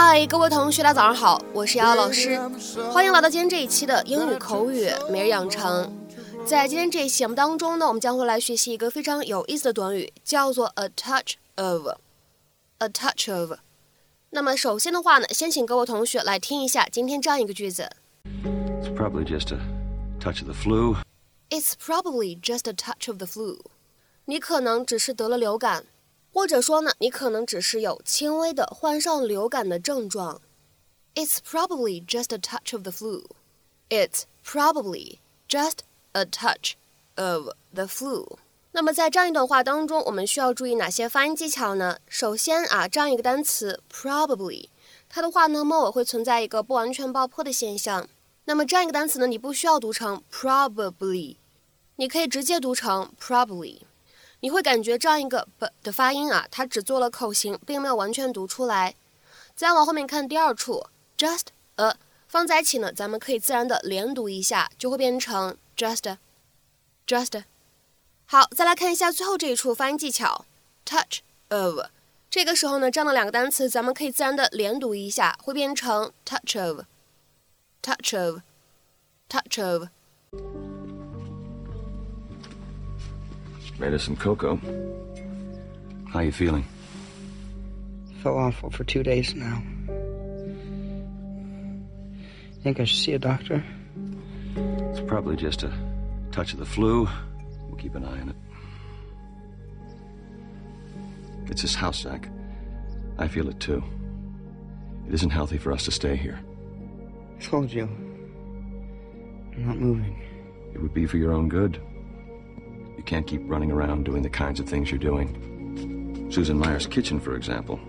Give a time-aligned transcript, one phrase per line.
[0.00, 2.38] 嗨，各位同学，大家早上好，我是瑶瑶老师，
[2.92, 5.92] 欢迎来到今天这一期的英语口语每日养成。
[6.46, 11.88] 在今天这一期节目当中呢，我们将会来学习一个非常有意思的短语，叫做 a touch of。
[12.78, 13.58] a touch of。
[14.30, 17.90] 那么首先的话呢，先请各位同学来听一下今天这样一个句子。
[18.24, 19.58] It's probably just a
[20.20, 20.98] touch of the flu.
[21.50, 23.58] It's probably just a touch of the flu.
[24.26, 25.86] 你可能只是得了流感。
[26.32, 30.40] 或者说呢，你可能只是有轻微的患上流感的症状。
[31.14, 33.24] It's probably just a touch of the flu.
[33.88, 35.18] It's probably
[35.48, 35.78] just
[36.12, 36.74] a touch
[37.16, 38.36] of the flu.
[38.72, 41.98] 那么在这样一段话当中，我们需要注意哪些发音技巧呢？
[42.06, 44.68] 首先啊，这样一个单词 probably，
[45.08, 48.08] 它的话呢，末尾会存在一个不完全爆破的现象。
[48.44, 51.36] 那么这样一个单词呢，你不需要读成 probably，
[51.96, 53.80] 你可以直接读成 probably。
[54.40, 58.94] 你会感觉这样一个 b 的发音啊，它只做了口型，并没有完全读出来。
[59.56, 60.86] 再往后面看第二处
[61.16, 61.96] ，just a
[62.28, 67.42] 放在一起呢，咱们可以自然的连读一下，就会变成 just，just。
[68.26, 70.44] 好，再来看一下最后这一处发音技巧
[70.84, 71.86] ，touch of。
[72.30, 80.67] 这个时候呢，这样的两个单词，咱们可以自然的连读一下，会变成 touch of，touch of，touch of。
[83.78, 84.60] Made us some cocoa.
[86.12, 86.64] How you feeling?
[88.22, 89.62] Feel awful for two days now.
[92.62, 93.62] Think I should see a doctor?
[94.56, 95.72] It's probably just a
[96.32, 97.08] touch of the flu.
[97.68, 98.36] We'll keep an eye on it.
[101.50, 102.28] It's this house, Zach.
[103.16, 103.82] I feel it too.
[105.06, 106.40] It isn't healthy for us to stay here.
[107.38, 107.84] I told you.
[109.54, 110.20] I'm not moving.
[110.74, 111.80] It would be for your own good.
[112.98, 116.28] You can't keep running around doing the kinds of things you're doing.
[116.30, 117.80] Susan Meyer's kitchen, for example.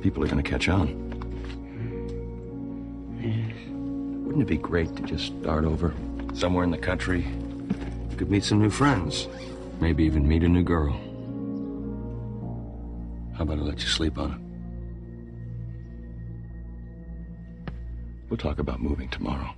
[0.00, 1.02] People are going to catch on.
[3.20, 3.52] Yes.
[4.24, 5.92] Wouldn't it be great to just start over?
[6.34, 7.26] Somewhere in the country.
[8.10, 9.26] You could meet some new friends.
[9.80, 10.92] Maybe even meet a new girl.
[13.36, 14.40] How about I let you sleep on it?
[18.30, 19.52] We'll talk about moving tomorrow.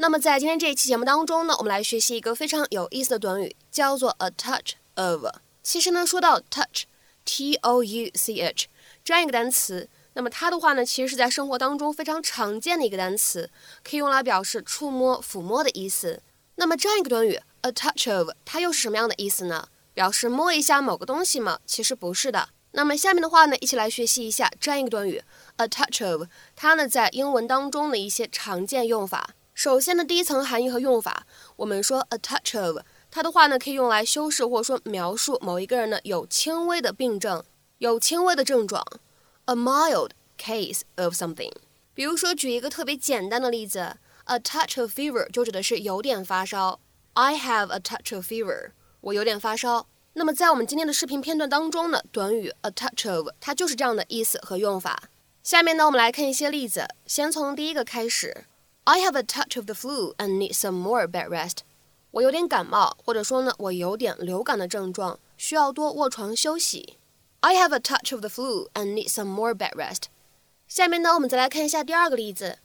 [0.00, 5.26] 那么在今天这一期节目当中呢，我们来学习一个非常有意思的短语，叫做 a touch of。
[5.62, 8.66] 其实呢，说到 touch，t o u c h
[9.04, 13.50] 这样一个单词，那么它的话呢，其实是在生活当中非常常见的一个单词，
[13.84, 16.22] 可以用来表示触摸、抚摸的意思。
[16.54, 19.68] 那么这样一个短语 a touch of，它又是什么样的意思呢？
[19.92, 21.58] 表示摸一下某个东西吗？
[21.66, 22.48] 其实不是的。
[22.70, 25.22] 那么下面的话呢，一起来学习一下这样一个短语
[25.56, 26.22] a touch of，
[26.56, 29.34] 它呢在英文当中的一些常见用法。
[29.62, 31.26] 首先的第一层含义和用法，
[31.56, 32.78] 我们说 a touch of，
[33.10, 37.44] 它的话呢可以用来修饰或者说描述某一个人呢有轻微的病症，
[37.76, 38.82] 有轻微的症状
[39.44, 41.52] ，a mild case of something。
[41.92, 46.80] 比如说举一个特别简单的例子，a touch of fever 就指的是有点发烧
[47.12, 48.70] ，I have a touch of fever，
[49.02, 49.86] 我有点发烧。
[50.14, 55.10] 那么在我们今天的视频片段当中呢，短语 a touch of 它就是这样的意思和用法。
[55.42, 58.46] 下面呢我们来看一些例子，先从第一个开始。
[58.89, 61.59] I have a touch of the flu and need some more bed rest。
[62.11, 66.97] 我有点感冒，或者说呢，我有点流感的症状，需要多卧床休息。
[67.41, 70.03] I have a touch of the flu and need some more bed rest。
[70.67, 72.59] 下面呢，我们再来看一下第二个例子。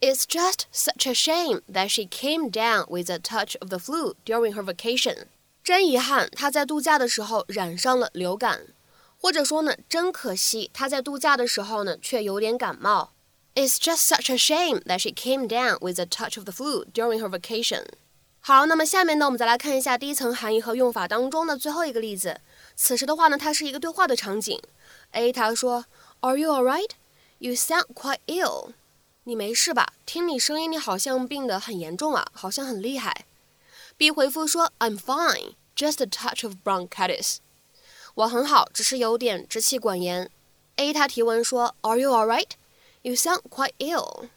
[0.00, 4.14] It's just such a shame that she came down with a touch of the flu
[4.26, 5.26] during her vacation。
[5.64, 8.66] 真遗憾，她在度假的时候染上了流感。
[9.18, 13.12] 或者说呢，真可惜，她在度假的时候呢，却有点感冒。
[13.54, 16.84] It's just such a shame that she came down with a touch of the flu
[16.92, 17.86] during her vacation.
[18.40, 22.40] 好，那么下面呢，我们再来看一下第一层含义和用法当中的最后一个例子。
[22.76, 24.60] 此时的话呢，它是一个对话的场景。
[25.12, 25.86] A 他说，
[26.20, 26.90] Are you all right?
[27.38, 28.72] You sound quite ill.
[29.24, 29.94] 你没事吧？
[30.04, 33.24] 听你声音，你好像病得很严重啊，好像很厉害。
[33.96, 37.38] B 回复说，I'm fine, just a touch of bronchitis.
[38.14, 40.30] 我很好，只是有点支气管炎。
[40.76, 42.50] A 他提问说，Are you all right?
[43.03, 44.29] You sound quite ill.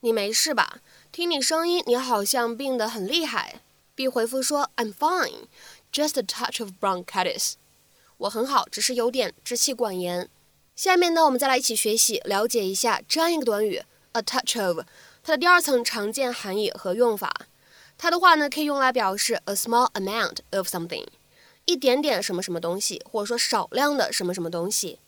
[0.00, 0.78] 你没事吧？
[1.12, 3.60] 听你声音，你好像病得很厉害。
[3.94, 5.44] B 回复说：“I'm fine,
[5.92, 7.52] just a touch of bronchitis。”
[8.18, 10.28] 我很好，只是有点支气管炎。
[10.74, 13.80] 下面呢，我们再来一起学习，了解一下这样一个短语
[14.12, 14.80] “a touch of”，
[15.22, 17.46] 它的第二层常见含义和用法。
[17.96, 21.06] 它的话呢，可以用来表示 a small amount of something，
[21.66, 24.98] 一点点什么什么东西，或者说少量的什么什么东西。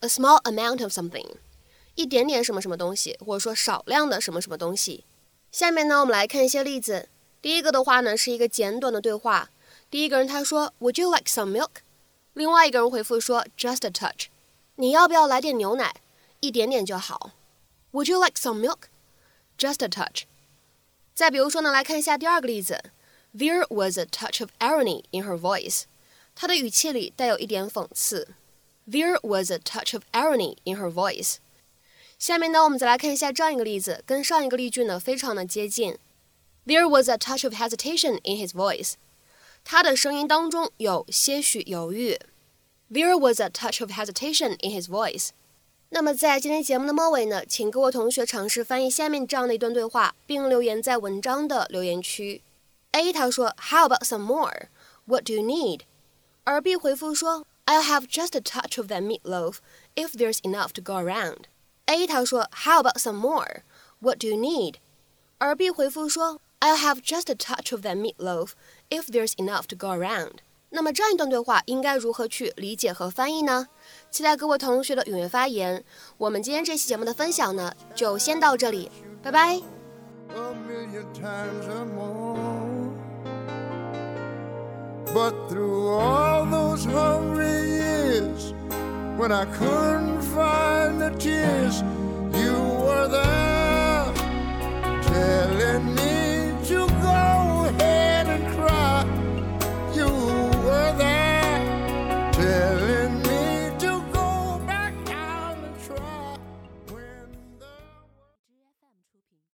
[0.00, 1.36] a small amount of something。
[1.94, 5.04] 一点点什么什么东西，或者说少量的什么什么东西。
[5.52, 7.08] 下面呢，我们来看一些例子。
[7.40, 9.50] 第一个的话呢，是一个简短的对话。
[9.90, 11.82] 第一个人他说，Would you like some milk？
[12.32, 14.26] 另外一个人回复说，Just a touch。
[14.76, 15.94] 你要不要来点牛奶？
[16.40, 17.30] 一点点就好。
[17.92, 18.88] Would you like some milk?
[19.56, 20.24] Just a touch.
[21.14, 22.82] 再比如说呢，来看一下第二个例子。
[23.36, 25.84] There was a touch of irony in her voice.
[26.34, 28.28] 她的语气里带有一点讽刺。
[28.88, 31.36] There was a touch of irony in her voice.
[32.17, 35.97] 下面呢，我们再来看一下这样一个例子，跟上一个例句呢非常的接近。
[36.65, 38.93] There was a touch of hesitation in his voice.
[39.63, 42.19] 他的声音当中有些许犹豫。
[42.91, 45.29] There was a touch of hesitation in his voice.
[45.89, 52.41] 那么在今天节目的末尾呢，请各位同学尝试翻译下面这样的一段对话，并留言在文章的留言区。
[52.91, 54.67] A 他说，How about some more?
[55.05, 55.81] What do you need?
[56.43, 59.57] 而 B 回复说，I'll have just a touch of that meatloaf
[59.95, 61.45] if there's enough to go around.
[61.86, 63.62] A 他说，How about some more?
[64.00, 64.76] What do you need?
[65.38, 68.52] 而 B 回复说，I'll have just a touch of that meatloaf
[68.88, 70.38] if there's enough to go around.
[70.70, 73.68] 那么这样一段对话应该如何去理解和翻译呢？
[74.10, 75.84] 期待各位同学的踊跃发言。
[76.16, 78.90] 我们今天这期节目的分享呢，就先到这里，
[79.22, 79.60] 拜拜。
[85.14, 87.43] But through all those hungry
[89.16, 91.82] when I couldn't find the tears,
[92.36, 94.12] you were there
[95.02, 96.13] telling me.